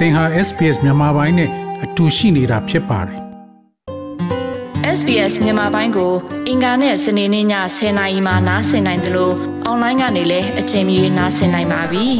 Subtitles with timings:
[0.00, 1.50] သင်ဟာ SPS မြန်မာပိုင်းနဲ့
[1.84, 3.20] အတူရှိနေတာဖြစ်ပါတယ်
[4.98, 6.12] SBS မြန်မာပိုင်းကို
[6.48, 7.46] အင်ကာနဲ့စနေနေ့ည
[7.76, 9.34] 10:00နာရီမှနားဆင်နိုင်တယ်လို့
[9.64, 12.06] အွန်လိုင်းကနေလည်းအချိန်မီနားဆင်နိုင်ပါပြီ။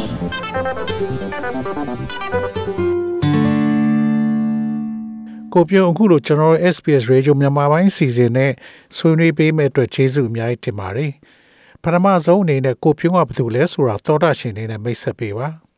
[5.53, 8.51] ကိုပြုံအခုလိုကျွန်တော် SPS Radio မြန်မာပိုင်းစီစဉ်နဲ့
[8.97, 11.11] ဆွေးနွေးပေးမဲ့အတွက်ကျေးဇူးအများကြီးတင်ပါတယ်။
[11.83, 15.49] ပထမဆုံးအနေနဲ့ကိုပြုံးကဘာလို့လဲဆိုတာသောတာရှင်နေနဲ့မိတ်ဆက်ပေးပါ။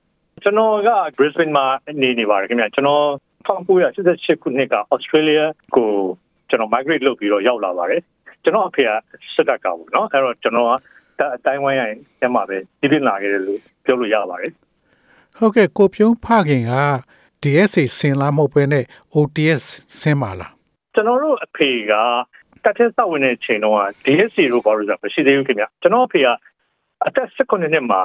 [0.44, 1.66] ကျွန်တော်က Brisbane မှာ
[2.02, 3.06] နေနေပါတယ်ခင်ဗျကျွန်တော်
[3.48, 5.44] 1988ခုနှစ်က Australia
[5.76, 5.90] ကို
[6.50, 8.02] ကျွန်တော် migrate လုပ်ပြီးတော့ရောက်လာပါတယ်
[8.44, 8.90] ကျွန်တော်အဖေက
[9.36, 14.52] စစ်တပ်ကပေါ့နော်အဲ့တော့ကျွန်တော်ကအတိုင်းဝိုင်းရင်ကျမပဲပြပြလာခဲ့တယ်လို့ပြောလို့ရပါတယ်
[15.38, 16.74] ဟုတ်ကဲ့ကိုပြုံးဖခင်က
[17.44, 18.84] DSA ဆင်လာမဟုတ်ပဲနဲ့
[19.16, 19.64] OTS
[20.00, 20.52] ဆင်ပါလား
[20.96, 21.94] ကျွန်တော်တို့အဖေက
[22.64, 26.28] တက်တဲ့စောက်ဝင်တဲ့ချိန်တော့ DSA လို့ပြောလို့ဆိုတာမရှိသေးဘူးခင်ဗျကျွန်တော်အဖေက
[27.08, 28.02] အသက်16နှစ်မှာ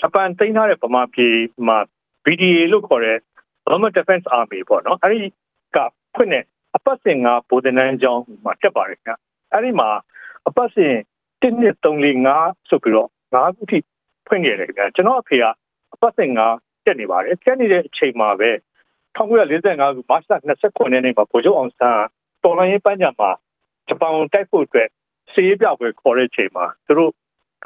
[0.00, 1.36] ဂျပန်သိမ်းထားတဲ့ဗမာပြည်
[1.68, 1.78] မှာ
[2.24, 3.18] BDA လို့ခေါ်တဲ့
[3.64, 5.28] Burma Defense Army ပေါ့နော်အဲဒီ
[5.76, 5.78] က
[6.14, 6.44] ဖွင့်တဲ့
[6.76, 9.12] အပတ်စဉ်ကဗိုလ်တန်းကျောင်းမှာတက်ပါတယ်ခင်ဗျ
[9.52, 9.88] အဲဒီမှာ
[10.48, 10.94] အပတ်စဉ်
[11.42, 13.78] 1နှစ်3 4 5ဆိုပြီးတော့5ခုထိ
[14.26, 15.44] ဖွင့်နေတယ်ခင်ဗျကျွန်တော်အဖေက
[15.94, 16.40] အပတ်စဉ်က
[16.84, 18.50] တက်နေပါတယ်တက်နေတဲ့အချိန်မှာပဲ
[19.16, 22.04] 1945ခုမတ်လ29ရက်နေ့မှာဗိုလ်ချုပ်အောင်ဆန်း
[22.42, 23.30] တော်လိုင်းရေးပန်းညမှာ
[23.88, 24.88] ဂျပန်တိုက်ဖို့အတွက်
[25.32, 27.12] စီးရဲပြပွဲခေါ်တဲ့အချိန်မှာသူတို့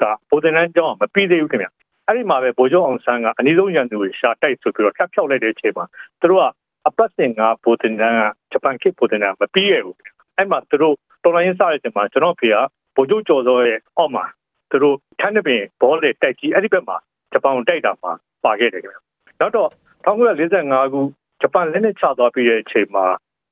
[0.00, 1.68] ကဗိုလ်တန်းကျောင်းမပြီးသေးဘူးခင်ဗျ
[2.08, 5.84] အဲ့ဒီမှာပဲဗိုလ်ချုပ်အောင်ဆန်းကအနည်းဆုံးရန်သူတွေရှာတိုက်ဆိုပြီးတော့ထပ်ဖြောက်လိုက်တဲ့အချိန်မှာ
[6.20, 6.44] သူတို့က
[6.88, 9.96] အပတ်စဉ်ကဗိုလ်တင်တန်းကဂျပန်ခေတ်ဗိုလ်တင်တန်းမပြီးရဘူး
[10.36, 12.56] အဲ့မှာသူတို့တော်လိုင်းစားတဲ့အချိန်မှာကျွန်တော်ဖေက
[12.96, 14.24] ဗိုလ်ချုပ်ကျော်စောရဲ့အောက်မှာ
[14.70, 16.96] သူတို့ထန်းတပင်ဘောလေတိုက်ကြီးအဲ့ဒီဘက်မှာ
[17.32, 18.12] ဂျပန်တိုက်တာမှာ
[18.44, 18.98] ပါခဲ့တယ်ခင်ဗျ
[19.40, 19.70] နောက်တော့
[20.06, 21.00] 1945ခု
[21.40, 23.04] ဂျပန်လက်နက်ချသွားပြီးတဲ့အချိန်မှာ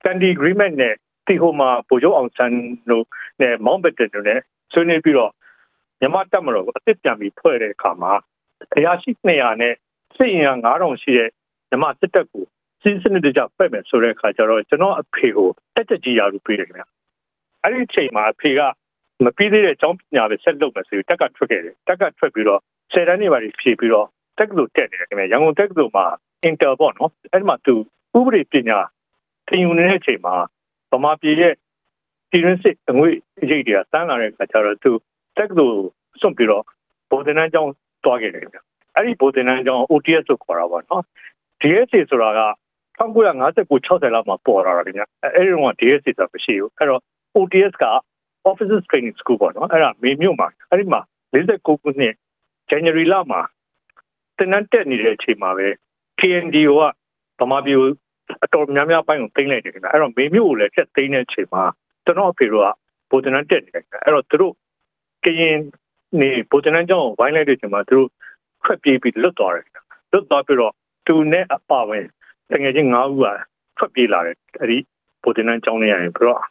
[0.05, 0.95] Candy Agreement နဲ့
[1.27, 2.59] တီဟိုမှာဗိုလ်ချုပ်အောင်ဆန်း
[2.91, 3.05] တို့
[3.41, 4.41] နဲ့ Mountbatten တို့နဲ့
[4.73, 5.33] ဆွေးနွေးပြီးတော့
[6.01, 8.13] မြန်မာတပ်မတော်ကိုအစ်စ်ပြန်ပြီးဖွဲ့တဲ့အခါမှာ
[8.77, 9.75] အရာရှိ200နဲ့
[10.17, 11.31] စစ်ရင်9000ရှိတဲ့
[11.73, 12.45] ဓမ္မစစ်တပ်ကို
[12.83, 16.85] စီးစနစ်တကျပဲ့မယ်ဆိုတဲ့အခါကျတော့ကျွန်တော်အဖေကိုတက်တက်ကြီးရာလို့ပြေးတယ်ခင်ဗျ
[17.63, 18.61] အဲ့ဒီအချိန်မှာအဖေက
[19.25, 22.61] မပြီးသေးတဲ့အကြောင်းပညာပဲဆက်လုပ်မယ်ဆိုပြီးတက်ကထွက်ခဲ့တယ်တက်ကထွက်ပြီးတော့
[22.93, 24.07] ဆယ်တန်းနေပါလိဖြည့်ပြီးတော့
[24.39, 26.07] တက်ကလို့တက်နေတယ်ခင်ဗျရန်ကုန်တက်ကလို့မှာ
[26.43, 27.75] အင်တာပေါ့နော်အဲ့ဒီမှာသူ
[28.19, 28.79] ဥပဒေပညာ
[29.49, 30.35] သင်ယူနေတဲ့အချိန်မှာ
[30.93, 31.55] ဗမာပြည်ရဲ့
[32.31, 33.09] ပြည်ရင်းစစ်အငွေ
[33.43, 34.91] အရေးတွေကတန်းလာတဲ့အခါကျတော့သူ
[35.37, 35.77] တက်ကလို့
[36.21, 36.65] စွန့်ပြီးတော့
[37.11, 37.73] ဗော်ဒနန်ကျောင်း
[38.05, 38.59] သွားခဲ့တယ်ခင်ဗျ
[38.95, 41.03] အဲ့ဒီဗိုလ်တင်တန်းကျောင်း OTS လို့ခေါ်တာပါနော်
[41.61, 42.43] DSA ဆိုတာက
[42.99, 45.03] 1959 60လောက်မှာပေါ်လာတာခင်ဗျ
[45.35, 47.01] အဲ့ဒီတော့ DSA ဆိုတာမရှိဘူးအဲ့တော့
[47.39, 47.87] OTS က
[48.51, 51.01] Officers Training School ပေါ့နော်အဲ့ဒါမေမြို့မှာအဲ့ဒီမှာ
[51.33, 52.15] 49ခုနှစ်
[52.71, 53.41] January လမှာ
[54.39, 55.67] တင်နန်းတက်နေတဲ့အချိန်မှာပဲ
[56.21, 56.75] KNDO
[57.39, 57.89] ကဗမာပြည်ကို
[58.45, 61.63] အတော်များများပိုင်းကိုသိမ်းလိုက်တယ်ခင်ဗျအဲ့တော့မေမြို့ကိုလည်းချက်သိမ်းတဲ့အချိန်မှာ
[62.05, 62.69] ကျွန်တော်အဖေတို့က
[63.11, 64.55] ဗိုလ်တင်နန်းတက်နေတယ်အဲ့တော့သူတို့
[65.25, 65.59] ကရင်
[66.21, 68.09] နေဗိုလ်တင်နန်းကျောင်းကိုဝိုင်းလိုက်တဲ့အချိန်မှာသူတို့
[68.65, 69.67] ထွက်ပြေးပြီးလွတ်သွားတယ်
[70.13, 70.73] လွတ်သွားပြီးတော့
[71.07, 72.05] သူနဲ့အပါဝင်
[72.51, 73.27] တကယ်ချင်း၅ဦးက
[73.77, 74.79] ထွက်ပြေးလာတယ်အဲ့ဒီ
[75.23, 76.43] ဗိုလ်တင်နန်းကျောင်းနေရတယ်ပြီးတော့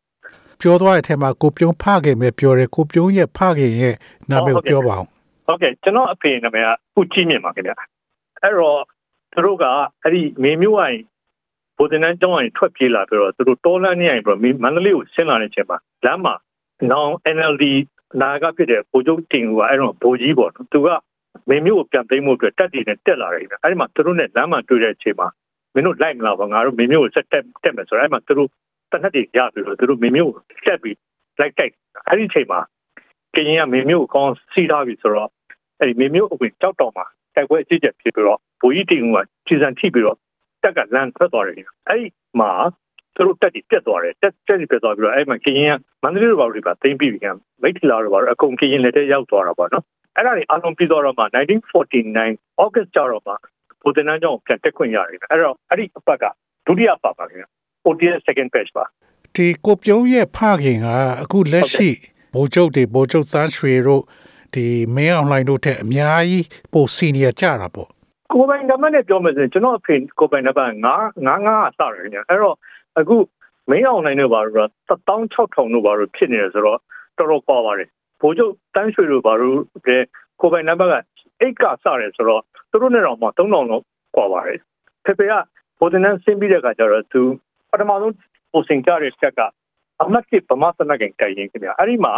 [0.62, 3.96] ပြောသွားတဲ့အထက်မှာကိုပြုံးဖခင်ပဲပြောတယ်ကိုပြုံးရဲ့ဖခင်ရဲ့
[4.30, 5.10] နာမည်ကိုပြောပါအောင်
[5.46, 7.72] ဟုတ်ကဲ့ကျွန်တော်အဖေနာမည်ကကုကြည့်မြင့်ပါခင်ဗျ
[8.42, 8.82] အဲ့တော့
[9.34, 9.66] သူတို့က
[10.04, 11.02] အဲ့ဒီမေမျိုးဝိုင်း
[11.78, 16.34] ဗိုလ်တင်နန်းကျောင်းကနေထွက်ပြေးလာပြီးတော့သူတို့တောလန်းနေရင်ပြီးတော့မန္တလေးကိုဆင်းလာတဲ့အချိန်မှာလမ်းမှာ
[16.92, 17.64] နောင် NLD
[18.22, 20.88] နာကဖြစ်တဲ့ဗိုလ်ချုပ်တင်ဦးကအဲ့တော့ဗိုလ်ကြီးပေါ့နော်သူက
[21.50, 25.28] မင်းမျိုးကိုပြန်သိမ်းဖို့အတွက်တက်တည်နဲ့တက်လာတယ်ဗျအဲ့ဒီမှာသူတို့နဲ့လမ်းမှာတွေ့တဲ့အချိန်မှာ
[25.74, 28.50] မင်းတို့လိုက်မလားပေါ့ငါတို့မင်းမျိုးကိုဆက်တက်တက်မယ်ဆိုတော့အဲ့မှာသူတို့
[28.92, 30.98] တနက်တည်းရပြီးတော့သူတို့မင်းမျိုးကိုတက်ပြီး
[31.40, 31.74] လိုက်တိုက်
[32.08, 32.60] အဲ့ဒီအချိန်မှာ
[33.36, 35.30] ကရင်ကမင်းမျိုးကိုကောင်းစီးထားပြီဆိုတော့
[35.80, 40.18] အဲ့ဒီမင်းမျိုးအဝင်ကြောက်တော်မှာတိုက်ပွဲအကြီးကျယ်ဖြစ်ပြီးတော့ဘူကြီးတင်ကကြီးစံထိပြီးတော့
[40.64, 41.56] တက်ကလန်ထွက်သွားတယ်
[41.90, 42.08] အဲ့ဒီ
[42.40, 42.52] မှာ
[43.16, 47.28] သူတို့တက်ပြီးပြတ်သွားတယ်တက်တက်ပြီးပြတ်သွားပြီးတော့အဲ့မှာကရင်ကမန္တလေးတို့ဘာလို့ဒီပါသိမ်းပြီးပြီက
[47.62, 49.84] မိတ်ထီလာတို့ဘာလို့အကုန်ကရင်လက်ထဲရောက်သွားတာပေါ့နော်
[50.16, 51.24] အဲ့ဒါတွေအလုံးပြီးတော့မှ
[51.80, 53.34] 1949 August ကျတော့မှ
[53.84, 56.24] ဘုဒ္ဓနာကြောင့်ပြန်တက်ခွင့်ရတယ်အဲ့တော့အဲ့ဒီအပတ်က
[56.68, 57.46] ဒုတိယပတ်ပါခင်ဗျ
[57.86, 58.86] OTS second page ပါ
[59.36, 60.88] ဒီကိုပြုံးရဲ့ဖခင်က
[61.22, 61.90] အခုလက်ရှိ
[62.34, 64.04] ဗိုလ်ချုပ်တွေဗိုလ်ချုပ်တန်းရွှေတို့
[64.56, 64.66] ဒီ
[64.96, 67.90] မင်းအွန်လိုင်းတို့ထက်အများကြီးပိုစီနီယာကြတာပေါ့
[68.32, 70.76] ကိုပိုင်နံပါတ်နဲ့ပြောမယ်ဆိုရင်ကျွန်တော်အဖေကိုပိုင်နံပါတ်9
[71.28, 72.56] 9 9စတယ်ခင်ဗျအဲ့တော့
[73.00, 73.18] အခု
[73.70, 76.80] မင်းအွန်လိုင်းတို့ဘာလို့16000တို့ဘာလို့ဖြစ်နေလဲဆိုတော့
[77.18, 77.90] တော်တော်ပါပါတယ်
[78.22, 79.58] ဘိုးချုပ်တန်းရွှေတို့ဘာလို့
[79.88, 79.98] လဲ
[80.42, 80.94] ကိုပိုင်နံပါတ်က
[81.40, 82.42] အိတ်ကစတယ်ဆိုတော့
[82.72, 83.84] သူတို့နဲ့တော့မှ3000လောက်
[84.16, 84.60] ကွာပါတယ်
[85.06, 85.34] ဖေဖေက
[85.80, 87.22] ဘိုဒနန်ဆင်းပြီးတဲ့အခါကျတော့သူ
[87.72, 88.14] ပထမဆုံး
[88.52, 89.42] ပိုစင်ကြတဲ့ချက်က
[90.02, 92.14] အမတ်ကဗမာစနကင်တိုင်ရင်ခင်ဗျအဲ့ဒီမှာ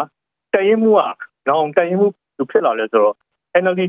[0.53, 1.01] တိုင်ရင်မှုက
[1.47, 2.07] နောင်တိုင်ရင်မှု
[2.37, 3.15] သူဖြစ်လာလဲဆိုတော့
[3.63, 3.81] NLD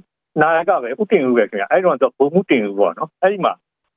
[0.42, 3.52] နာယကပဲဥတင်ဦးပဲခင်ဗျအဲ့တော့ဘုံမှုတင်ဦးပေါ့နော်အဲ့ဒီမှာ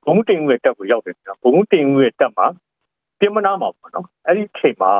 [0.06, 2.47] ဘုံမှုတင်ဦးရဲ့တက်ကိုရောက်တယ်ခင်ဗျဘုံမှုတင်ဦးရဲ့တက်မှာ
[3.19, 4.92] ပြင်မနာမှာပေါ့နော်အဲ့ဒီချိန်မှာ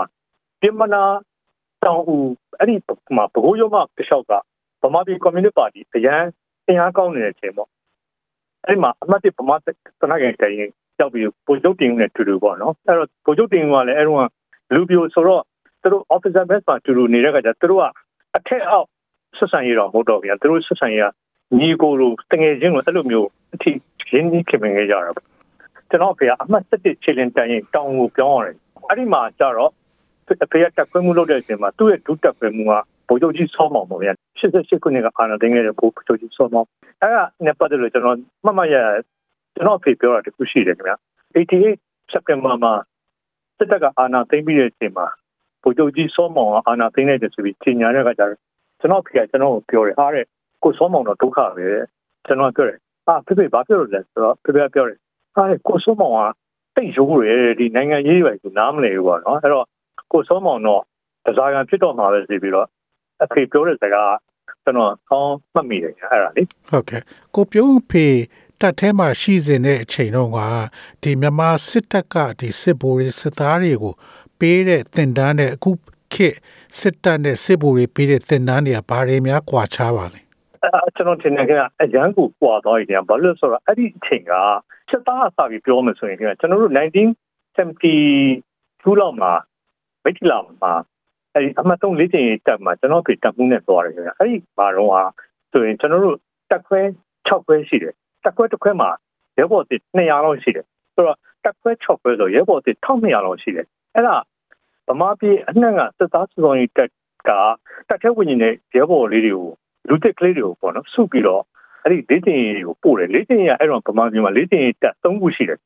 [0.62, 1.02] ပြင်မနာ
[1.84, 2.76] တောင်ဦးအဲ့ဒီ
[3.16, 4.32] မှာဘကိုးရုံးမတလျှောက်က
[4.84, 6.24] ဗမာပြည်ကွန်မြူနစ်ပါတီအရန်
[6.68, 7.70] အင်အားကောင်းနေတဲ့အချိန်ပေါ့
[8.66, 9.68] အဲ့ဒီမှာအမှတ်တစ်ဗမာသ
[10.12, 10.70] နကန်တိုင်ရင်
[11.00, 14.30] ရောက်ပြီးပိုချုပ်တင်နဲ့တူတူပေါ့နော်အဲ့တော့ပိုချုပ်တင်ကလည်းအဲ့တော့
[14.74, 15.44] လူပြိုဆိုတော့
[15.82, 17.86] သူတို့ officer base မှာတူတူနေတဲ့ခါကျသူတို့က
[18.38, 18.88] အထက်အောက်
[19.38, 21.06] ဆက်ဆံရေးတော့မဟုတ်တော့ဗျာသူတို့ဆက်ဆံရေးက
[21.60, 23.72] ညီကိုလိုတငယ်ချင်းလိုအဲ့လိုမျိုးအထိ
[24.14, 25.29] ရင်းနှီးခင်မင်ခဲ့ကြတာပေါ့
[25.90, 28.56] ကျွန်တော်ဖေကအမှတ်7ချီလင်တိုင်ရင်တောင်ကိုပြောင်းရတယ်
[28.88, 29.72] အဲ့ဒီမှာကျတော့
[30.44, 32.74] အဖေကတက်ခွင့်မှုလုပ်တဲ့အချိန်မှာသူ့ရဲ့ဒုတက်ခွင့်မှုက
[33.08, 36.68] ဗိုလ်ချုပ်ကြီးစောမောင်ပေါ့ဗျာ88ခုနှစ်ကအာဏာသိမ်းခဲ့တဲ့ဗိုလ်ချုပ်ကြီးစောမောင်
[37.02, 38.76] အဲ့ဒါနဲ့ပတ်သက်လို့ကျွန်တော်မှတ်မှတ်ရ
[39.56, 40.96] ကျွန်တော်ဖေပြောတာတခုရှိတယ်ခင်ဗျာ
[41.36, 42.74] 88စက်တင်ဘာမှာ
[43.58, 45.08] စစ်တပ်ကအာဏာသိမ်းပြီးတဲ့အချိန်မှာ
[45.64, 48.40] ဗိုလ်ချုပ်ကြီးစောမောင်ကအာဏာသိမ်းလိုက်တယ်ဆိုပြီးကြီးညာတဲ့အခါကျတော့
[48.80, 50.26] ကျွန်တော်ဖေကကျွန်တော်ကိုပြောတယ်ဟာတဲ့
[50.64, 51.68] ကိုစောမောင်တော့ဒုက္ခပဲ
[52.26, 55.00] ကျွန်တော်ပြောတယ်အာဖေဖေဘာပြောလို့လဲဆိုတော့ဖေဖေပြောတယ်
[55.36, 56.20] ဟာတဲ့ကိုစောမောင်က
[56.76, 59.66] တိတ်ရိုးရယ်ဒီနိုင်ငံရေးပဲကိုနားမလဲဘူးပေါ့နော်အဲ့တော့
[60.12, 60.82] ကိုစောမောင်တော့
[61.26, 62.68] ဒဇာကန်ဖြစ်တော့မှာပဲစီပြီးတော့
[63.24, 64.14] အဖေပြောတဲ့စကား
[64.64, 67.02] ကျွန်တော်ကောင်းမှတ်မိတယ်အဲ့ဒါလေဟုတ်ကဲ့
[67.36, 68.06] ကိုပြုံးဖေ
[68.62, 70.40] တက်ထဲမှာရှိစဉ်တဲ့အချိန်တော့က
[71.04, 73.94] ဒီမြန်မာစစ်တပ်ကဒီစစ်ဘိုးတွေစစ်သားတွေကို
[74.40, 75.72] ပေးတဲ့တင်တန်းတဲ့အခု
[76.14, 76.38] ခေတ်
[76.80, 80.29] စစ်တပ်နဲ့စစ်ဘိုးတွေပေးတဲ့တင်တန်းတွေကဘာတွေများကွာခြားပါလဲအဲ
[80.96, 81.52] ကျွန်တော်ထင်တယ်က
[81.82, 84.34] အရန်ကိုပွာသွားပြီညာဘာလို့လဲဆိုတော့အဲ့ဒီအချိန်က
[84.90, 89.32] စစ်သားအစာပြီးပြောမှဆိုရင်ကကျွန်တော်တို့1972လောက်မှာ
[90.04, 90.74] မိတ်လာမှာ
[91.34, 95.02] အဲ့ဒီအမှတ်3လေးချိန်တက်မှာကျွန်တော်ပြေတက်မှုနဲ့သွားတယ်ခင်ဗျအဲ့ဒီဘာတော့ဟာ
[95.52, 96.18] ဆိုရင်ကျွန်တော်တို့
[96.52, 96.80] တက်ခွဲ
[97.28, 98.90] 6ခွဲရှိတယ်တက်ခွဲတစ်ခွဲမှာ
[99.38, 100.66] ရဲဘော်တစ်200လောက်ရှိတယ်
[100.96, 103.66] ဆိုတော့တက်ခွဲ6ခွဲဆိုရဲဘော်တစ်1200လောက်ရှိတယ်
[103.96, 104.16] အဲ့ဒါ
[104.88, 106.90] ဗမာပြည်အနှံ့ကစစ်သားစုဆောင်ရေးတက်
[107.30, 107.32] က
[107.90, 109.50] တက်ထဲဝင်နေတဲ့ရဲဘော်လေးတွေကို
[109.90, 111.44] လူသစ်ကလေးတွေကိုပေါ့နော်စုပြီးတော့
[111.84, 115.60] အဲ့ဒီလေးတင်ကိုပို့တယ်လေးတင်ရအဲ့တော့ဗမာပြည်မှာလေးတင်တက်၃ခုရှိတယ်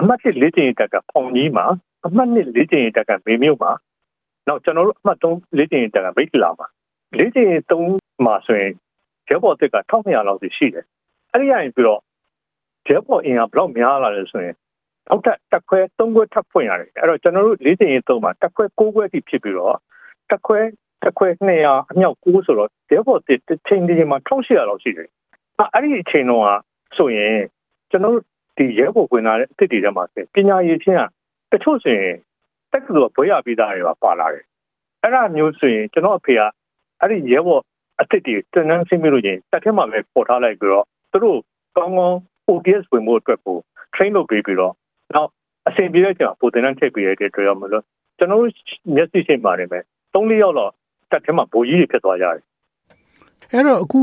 [0.00, 1.66] အမှတ်1လေးတင်တက်ကဖောင်ကြီးမှာ
[2.06, 3.72] အမှတ်2လေးတင်တက်ကမေမြို့မှာ
[4.48, 6.66] နောက်ကျွန်တော်တို့အမှတ်3လေးတင်တက်ကမိတ်လာမှာ
[7.18, 7.84] လေးတင်3
[8.24, 8.72] မှာဆိုရင်
[9.28, 10.84] ရဲဘော်တက်က1200လောက်ရှိတယ်
[11.32, 12.00] အဲ့ဒီရရင်ပြီးတော့
[12.88, 14.54] ရဲဘော်အင်အားဘယ်လောက်များလာလဲဆိုရင်
[15.08, 19.76] နောက်ထပ်တက်ခွဲ3ခွဲထပ်ဖွင့်ရတယ်အဲ့တော့ကျွန်တော်တို့လေးတင်3မှာတက်ခွဲ6ခွဲထိဖြစ်ပြီးတော့
[20.30, 20.58] တက်ခွဲ
[21.02, 25.08] တစ်ခွဲ200အမြောက်9ဆိုတော့ရဲဘော်တစ်ချိန်ဒီမှာ1800လောက်ရှိတယ်။
[25.74, 26.44] အဲ့ဒီအချိန်တော့
[26.96, 27.36] ဆိုရင်
[27.90, 28.16] ကျွန်တော်
[28.56, 30.04] ဒီရဲဘော်ဝင်လာတဲ့အစ်စ်တွေထဲမှာ
[30.34, 30.98] ပညာရေးချင်း
[31.50, 32.14] ကတချို့ဆိုရင်
[32.72, 34.44] တက်ကလို့ဘွေရပြီးသားတွေပါပါလာတယ်။
[35.02, 36.40] အဲ့ဒါမျိုးဆိုရင်ကျွန်တော်အဖေက
[37.00, 37.62] အဲ့ဒီရဲဘော်
[37.98, 41.38] အစ်စ်တွေတန်းတန်းဆင်းပြီးလို့ချင်းတက်ထဲမှာပဲပေါ်ထားလိုက်ပြီးတော့သူတို့
[41.76, 42.16] ကောင်းကောင်း
[42.48, 43.56] ODS ဝင်ဖို့အတွက်ကို
[43.94, 44.74] train လုပ်ပေးပြီးတော့
[45.14, 45.30] နောက်
[45.68, 47.84] အစဉ်ပြေတဲ့ချိန်မှာပိုတင်တန်းထည့်ပေးရတဲ့အတွက်ရောမလို့
[48.18, 48.52] ကျွန်တော်တို့
[48.94, 50.72] မျက်စိရှိမှနေမယ်၃၄ယောက်တော့
[51.10, 52.38] တက်ထဲမှာဗိုလ်ကြီးတွေဖြစ်သွားကြတယ်
[53.52, 54.00] အဲ့တော့အခု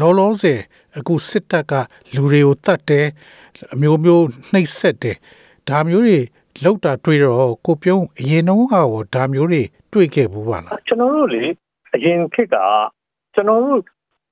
[0.00, 0.60] လောလောဆယ်
[0.98, 1.72] အခုစစ်တပ်က
[2.14, 3.06] လူတွေကိုတတ်တယ်
[3.74, 5.16] အမျိုးမျိုးနှိပ်စက်တယ်
[5.68, 6.18] ဒါမျိုးတွေ
[6.64, 9.62] လောက်တာတွေ့တော့ကိုပြုံးအရင်တုန်းကရောဒါမျိုးတွေ
[9.92, 11.44] တွေ့ခဲ့ဘူးပါလားကျွန်တော်တို့လေ
[11.94, 12.56] အရင်ခေတ်က
[13.34, 13.80] ကျွန်တော်တို့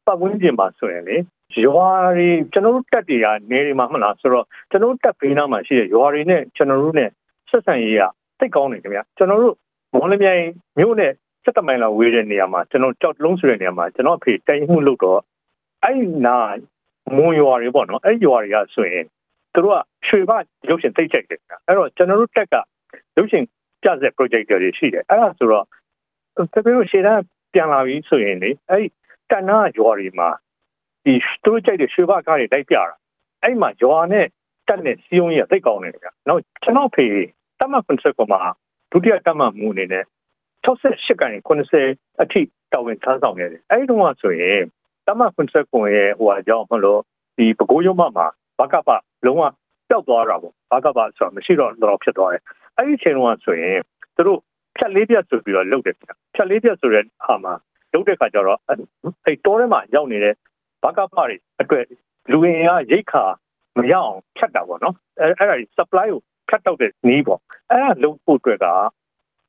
[0.07, 1.17] ပတ်ဝန်းကျင်မှာဆိုရင်လေ
[1.65, 7.11] ရွာတွေကျွန်တော်တို့တက်တွေကနေတွေမှာမလားဆိုတော့ကျွန်တော်တို့တက်ဘေးနားမှာရှိတဲ့ရွာတွေနဲ့ကျွန်တော်တို့နဲ့
[7.51, 8.03] ဆက်ဆံရေးက
[8.39, 9.55] သိကောင်းနေကြဗျာကျွန်တော်တို့
[9.95, 10.45] မော်လမြိုင်
[10.79, 11.13] မြို့နဲ့
[11.45, 15.21] စက်တမိုင်လောက်ဝေးတဲ့နေရာမှာကျွန်တော်ကြောက်လုံးဆိုတဲ့နေရာမှာကျွန်တော်အဖေတိုင်မှုလုပ်တော့
[15.85, 16.39] အဲ့နာ
[17.17, 19.05] မွန်ရွာတွေပေါ့နော်အဲ့ရွာတွေကဆိုရင်
[19.53, 20.33] သူတို့ကရွှေဘ
[20.69, 22.55] ရုပ်ရှင်သိကြိုက်တယ်အဲ့တော့ကျွန်တော်တို့တက်က
[23.17, 23.45] ရုပ်ရှင်
[23.83, 25.65] ပြဆက် project တွေရှိတယ်အဲ့ဒါဆိုတော့
[26.55, 28.87] တကယ်လို့ရှေ့တန်းပြန်လာပြီဆိုရင်လေအဲ့
[29.31, 30.29] တဏ္ဍရွာတွေမှာ
[31.05, 31.15] ဒီ
[31.45, 32.85] သူတို့ကြိုက်တဲ့ရွှေဘကားတွေတိုက်ပြတာ
[33.43, 34.27] အဲ့မှာရွာနဲ့
[34.69, 37.07] တက်နဲ့စီယုံကြီးကသိကောင်းနေတယ်ဗျနောက်ကျွန်တော်ဖေ
[37.61, 38.41] တမကွန်ဆပ်ကမှာ
[38.91, 40.05] ဒုတိယတမမှုအနေနဲ့
[40.65, 41.39] 68ကနေ
[41.79, 42.41] 90အထိ
[42.73, 44.61] တာဝန်ထမ်းဆောင်နေတယ်။အဲဒီတော့ဆိုရင်
[45.07, 47.01] တမခွန်ဆက်ကွန်ရဲ့ဟိုအကြောင်းမလို့
[47.37, 48.27] ဒီပကိုးရုံးမမှာ
[48.59, 48.91] ဘကပ
[49.27, 49.43] လုံးဝ
[49.89, 52.43] ပျောက်သွားတာပေါ့။ဘကပဆိုတာမရှိတော့တော့ဖြစ်သွားတယ်။
[52.77, 53.79] အဲဒီအချိန်တော့ဆိုရင်
[54.17, 54.41] သူတို့
[54.77, 55.97] ဖြတ်လေးပြတ်ဆိုပြီးတော့လုပ်တယ်။
[56.35, 57.55] ဖြတ်လေးပြတ်ဆိုတဲ့ဟာမှာ
[57.93, 60.35] လုပ်တဲ့ခါကျတော့အဲတောထဲမှာရောက်နေတဲ့
[60.83, 61.85] ဘကပတွေအတွက်
[62.31, 63.25] လူဝင်ကရိတ်ခါ
[63.79, 67.41] မရအောင်ဖြတ်တာပေါ့နော်။အဲအဲ့ဒါ supply ကိုဖြတ်တော့တဲ့နည်းပေါ့။
[67.71, 68.67] အဲ့ဒါလုပ်ဖို့အတွက်က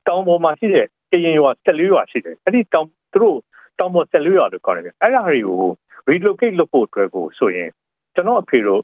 [0.08, 3.38] တောင်ပေါ်မှာရှိတဲ့ ကရင်ရွာ14ရွာရှိတယ်အဲ့ဒီတောင်သူတို့
[3.78, 5.62] တောင်ပေါ်14ရွာလို့ခေါ်တယ်အဲ့ဒါတွေကို
[6.10, 7.70] relocate လုပ်ဖို့အတွက်ကိုဆိုရင်
[8.14, 8.82] ကျွန်တော်အဖေတို့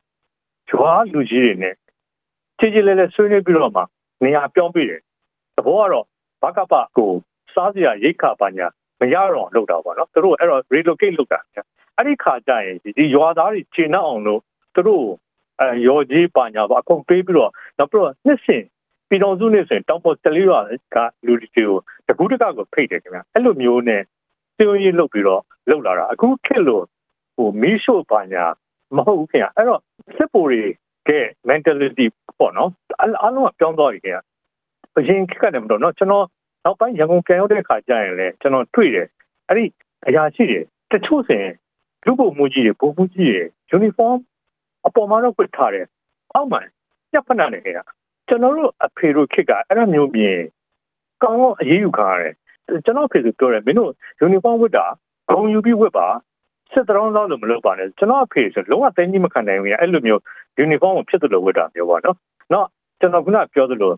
[0.70, 1.74] ရွာလူကြီးတွေနဲ့
[2.58, 3.82] ခြေခြေလဲလဲဆွေးနွေးပြီးတော့မှ
[4.24, 5.00] နေရာပြောင်းပေးတယ်
[5.56, 6.06] သဘောကတော့
[6.42, 7.10] ဘကပကို
[7.54, 8.66] စားစရာရိတ်ခါပါညာ
[9.00, 11.40] မရတော့လောက်တာပေါ့နော်သူတို့အဲ့တော့ relocate လုပ်တာ
[11.96, 14.40] အဲ့ဒီခါကျရင်ဒီရွာသားတွေခြေနှောက်အောင်လို့
[14.74, 15.06] သူတို့
[15.60, 18.62] အဲရော်ကြီးပါညာပါအကုန်ပေးပြီးတော့နောက်ပြီးတော့နှစ်စဉ်
[19.12, 20.60] ပြည်တော်စုနဲ့ဆိုရင်တောင်ပေါ်တလေးရွာ
[20.94, 21.70] ကလူတွေကို
[22.08, 24.02] တကူးတကကိုဖိတ်တယ်ခင်ဗျအဲ့လိုမျိုးနဲ့
[24.56, 26.84] စီယုံရေးလုပ်ပြီးတော့လုပ်လာတာအခုခေတ်လို့
[27.36, 28.44] ဟိုမီးရှို့ပါညာ
[28.96, 29.80] မဟုတ်ဘူးခင်ဗျအဲ့တော့
[30.16, 30.62] စစ်ပူတွေ
[31.08, 31.10] က
[31.48, 32.06] mentality
[32.38, 34.18] ပေါ့နော်အားလုံးကပြောင်းသွားပြီခင်ဗျ
[34.98, 36.26] အရင်ခေတ်ကတည်းကတော့နော်ကျွန်တော်
[36.64, 39.08] နောက်ပိုင်းရန်ကုန်ပြန်ရောက်တဲ့အခါကျရင်လေကျွန်တော်တွေ့တယ်
[39.48, 39.64] အဲ့ဒီ
[40.06, 40.60] အရာရှိတွေ
[40.92, 41.54] တချို့ဆိုရင်
[42.06, 43.42] လူပုံမှုကြီးတွေပုံမှုကြီးတွေ
[43.76, 44.18] uniform
[44.86, 45.86] အပေါ်မှာတော့ပြစ်ထားတယ်
[46.34, 46.60] အောက်မှာ
[47.12, 47.84] ညက်ဖက်နာနေခဲ့တာ
[48.28, 50.38] ကျွန်တော်တို့အဖေတို့ခစ်ကအဲ့ဒါမျိုးမြင်
[51.22, 52.34] ကောင်းတော့အေးအေးယူခါရတယ်
[52.84, 54.86] ကျွန်တော်ဖေကပြောတယ်မင်းတို့ယူနီဖောင်းဝတ်တာ
[55.30, 56.06] ဂုံယူပြီးဝတ်ပါ
[56.72, 60.22] စစ်တောင်းသားလို့မလုပ်ပါနဲ့ကျွန်တော်အဖေဆိုလုံးဝသိကြီးမခံနိုင်ဘူးအဲ့လိုမျိုး
[60.58, 62.16] ယူနီဖောင်းကိုဖြစ်သလိုဝတ်တာမျိုးပါနော်
[62.52, 62.66] နော်
[63.00, 63.92] ကျွန်တော်ခုနပြောသလို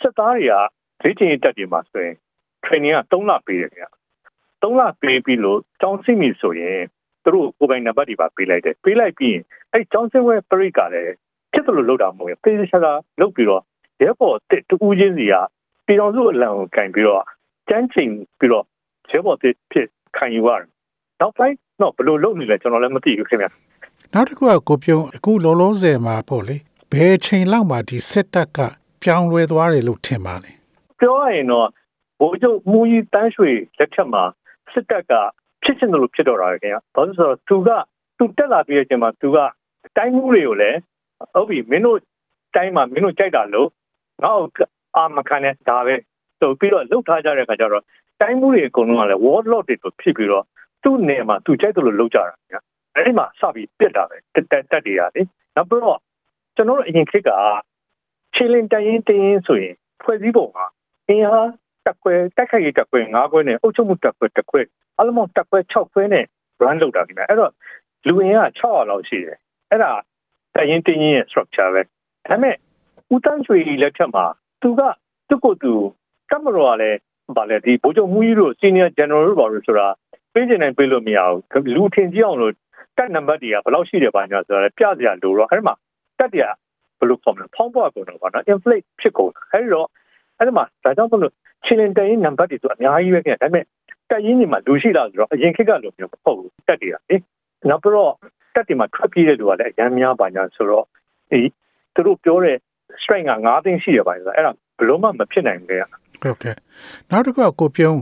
[0.00, 0.54] စစ်သားတွေက
[1.02, 2.14] ဒေးချင်းတက်တွေမှာဆိုရင်
[2.64, 3.86] training က3လပေးတယ်ခင်ဗျ
[4.62, 6.80] 3လပေးပြီးလို့တောင်းစီမီဆိုရင်
[7.24, 11.14] သူတို့ကိုယ်ပိုင်နံပါတ်တွေပါပေးလိုက်တယ်ပေးလိုက်ပြီးရင်အဲ့ကျောင်းစင်းဝဲပရိတ်ကလည်း
[11.52, 12.86] ဖြစ်သလိုလုပ်တာမဟုတ်ဘူးပေးချာက
[13.20, 13.62] လုပ်ပြီးတော့
[14.02, 15.34] ရဲဘော်တစ်တူးချင်းစီက
[15.86, 17.22] ပြည်တော်စုအလံကိုကင်ပြီးတော့
[17.68, 18.64] ကျန်းချိန်ပြီးတော့
[19.10, 19.86] ရဲဘော်တစ်ဖြစ်
[20.16, 20.68] ခံယူရတယ်
[21.20, 23.46] နောက်ပိုင်းတော့ဘယ်လိုလုပ်နေလဲကျွန်တော်လည်းမသိဘူးခင်ဗျ
[24.12, 26.56] နောက်တစ်ခုကကိုပြုံးအခုလောလောဆယ်မှာပေါ့လေ
[26.92, 28.58] ဘယ်ချိန်လောက်မှဒီစစ်တပ်က
[29.02, 30.52] ပြောင်းလဲသွားတယ်လို့ထင်ပါလဲ
[31.00, 31.68] ပြောရရင်တော့
[32.20, 34.22] ဘိုးချုပ်မူကြီးတန်းရွှေလက်ထက်မှာ
[34.72, 35.12] စစ်တပ်က
[35.62, 37.70] ဖြစ်ချင်တယ်လို့ဖြစ်တော့တာခင်ဗျဘာလို့ဆိုတော့သူက
[38.18, 39.38] သူတက်လာပြီးတဲ့အချိန်မှာသူက
[39.96, 40.78] တိုင်းမှုတွေကိုလည်း
[41.32, 41.98] ဟုတ်ပြီမင်းတို့
[42.54, 43.68] တိုင်းမှာမင်းတို့ကြိုက်တာလို့
[44.22, 45.94] ငါ့ကိုအာမခံနဲ့ဒါပဲ
[46.40, 47.84] ဆိုပြီးတော့လှုပ်ထားကြတဲ့ခါကျတော့
[48.20, 50.44] တိုင်းမှုတွေအကုန်လုံးကလည်း warlord တွေတို့ဖြစ်ပြီးတော့
[50.82, 52.56] သူ့နေမှာသူကြိုက်တယ်လို့လှုပ်ကြတာခင်ဗျ
[52.94, 55.22] အဲ့ဒီမှာစပြီးပြစ်တာပဲတက်တက်တက်တွေကလေ
[55.56, 55.98] နောက်ပြီးတော့
[56.56, 57.30] ကျွန်တော်တို့အရင်ခေတ်က
[58.34, 60.58] ချီလင်တရင်တရင်ဆိုရင်ဖွဲ့စည်းပုံက
[61.08, 61.50] အင်အား
[61.86, 64.60] တက်ခွဲတက်ခိုက်ရေးတက်ခွဲ၅ခွဲနဲ့အုပ်ချုပ်မှုတက်ခွဲတက်ခွဲ
[64.98, 66.24] အလုံးပေါင်းတက်ခွဲ6ခွဲနဲ့
[66.62, 67.52] run လုပ်တာခင်ဗျအဲ့တော့
[68.06, 69.38] လူအင်အား600လောက်ရှိတယ်
[69.70, 69.92] အဲ့ဒါ
[70.56, 71.88] တရင်တင်းရင်ရဲ့ structure ပဲဒါ
[72.28, 72.56] ပေမဲ့
[73.14, 74.24] ဦးတန်းချွေလက်ထက်မှာ
[74.62, 74.80] သူက
[75.28, 75.72] သူ့ကိုယ်သူ
[76.30, 76.98] ကမရောကလည်း
[77.36, 79.86] ဗာလေဒီဘိုးချုပ်မူကြီးတို့ senior general တို့ပါလို့ဆိုတာ
[80.34, 81.18] ပေးချင်နိုင်ပေးလို့မရ
[81.52, 82.52] ဘူးလူထင်ကြီးအောင်လို့
[82.96, 85.74] တက်နံပါတ်တွေကဘယ်လောက်ရှိတယ်ပါညာဆိုတော့ပြစရာလိုတော့အဲ့မှာ
[86.18, 86.46] တက်တွေက
[86.98, 89.86] ဘယ်လိုခေါ်မလဲဖောင်းပွားကုန်တော့ဗောနော် inflate ဖြစ်ကုန်အဲ့တော့
[90.38, 91.32] အဲ့ဒီမှာဒါကြောင့်မလို့
[91.64, 93.64] ချီလင်တရင်နံပါတ်တွေဆိုအများကြီးပဲခင်ဗျဒါပေမဲ့
[94.10, 97.16] တက်ရင်းတွေမှာလူရှိလားဆိုတော့အရင်ခေတ်ကလိုမျိုးမဟုတ်ဘူးတက်တွေကလေ
[97.68, 98.12] နောက်ပြီးတော့
[98.56, 100.84] တက်တွေမှာထွက်ပြေးတဲ့လူကလည်းအများများပါညာဆိုတော့
[101.30, 101.40] ဒီ
[101.94, 102.56] သူတို့ပြောတဲ့
[103.02, 105.78] strength က9သိန်းရှိရပါဆိုတော့အဲ့ဒါဘယ်လို့မှမဖြစ်နိုင်ဘူးလေ
[106.22, 106.54] ဟုတ်ကဲ့
[107.10, 107.98] နောက်တစ်ခုကကိုပြုံး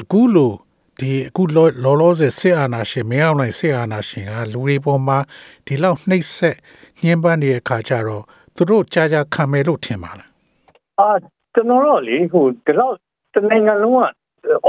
[0.00, 0.52] အခုလို
[1.00, 5.18] ဒီအခုလောလောလောဆယ်စစ်အာဏာရှင်မင်းအောင်နိုင်စစ်အာဏာရှင်ကလူတွေပေါ်မှာ
[5.66, 6.56] ဒီလောက်နှိပ်စက်
[7.02, 8.24] ညှဉ်းပန်းနေတဲ့အခါကျတော့
[8.56, 10.28] သူတို့ကြာကြာခံမယ်လို့ထင်ပါလား
[11.00, 11.08] အာ
[11.54, 12.96] ကျွန်တော်တို့လေဟိုဒီလောက်
[13.34, 14.06] တနိုင်ငံလုံးက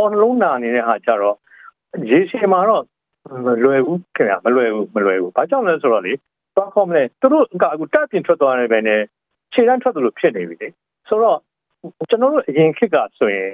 [0.03, 1.37] on လုံးနာနေတဲ့ဟာကြတော့
[2.11, 2.83] ရေရှည်မှာတော့
[3.45, 6.13] မလွယ်ဘူးခင်ဗျာမလွယ်ဘူးမလွယ်ဘူးဘာကြောင့်လဲဆိုတော့လေ
[6.55, 9.01] သွားခေါမလဲသူတို့ကအခုတက်ပြင်ထွက်သွားနေပဲနဲ့
[9.53, 10.67] ခြေတန်းထွက်တယ်လို့ဖြစ်နေပြီလေ
[11.07, 11.39] ဆိုတော့
[12.09, 13.51] ကျွန်တော်တို့အရင်ခေတ်ကဆိုရင်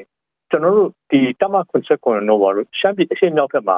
[0.50, 3.78] ကျွန်တော်တို့ဒီတမခွန်ဆက်ကွန်နိုဘာလို့ရှမ်းပြည်အရှေ့မြောက်ဘက်မှာ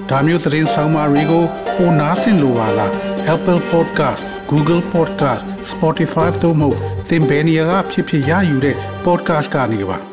[0.09, 1.43] ဒါမျိုးသတင်းဆောင်မတွေကို
[1.75, 2.91] ပိုနားဆင်လိုပါလား
[3.33, 6.69] Apple Podcast Google Podcast Spotify တို့မှာ
[7.09, 10.08] သင်ပင်ရာဖြစ်ဖြစ်ရယူတဲ့ podcast ကနေပါ